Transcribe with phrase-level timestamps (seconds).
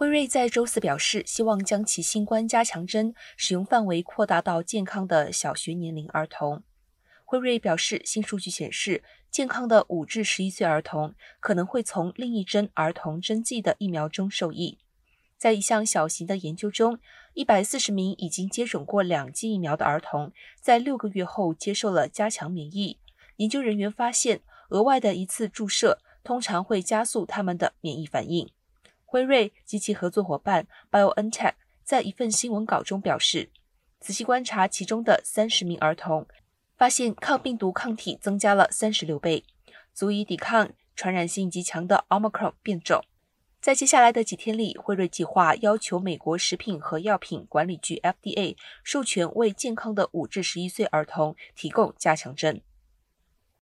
[0.00, 6.62] 辉瑞在周四表示，希望将其新冠加强针使用范围扩大到健康的小学年龄儿童。
[7.26, 14.78] 辉瑞表示，新数据显示，健康的五至十一岁儿童可能会从另一针儿童针剂的疫苗中受益。
[15.36, 16.98] 在一项小型的研究中，
[17.34, 20.32] 一百四十名已经接种过两剂疫苗的儿童，
[20.62, 22.98] 在六个月后接受了加强免疫。
[23.36, 24.40] 研究人员发现，
[24.70, 28.50] 额外的一次注射通常会加速他们的免疫反应。
[29.10, 33.50] 辉瑞及其合作伙伴 BioNTech 在一份新闻稿中表示，
[33.98, 36.28] 仔细观察其中的三十名儿童，
[36.76, 39.42] 发现抗病毒抗体增加了三十六倍，
[39.92, 43.04] 足以抵抗传染性极强的 Omicron 变种。
[43.60, 52.62] 在接下来的几天里，辉瑞计划要求美国食品和药品管理局 FDA 授权为健康的五至十一岁儿童提供加强针。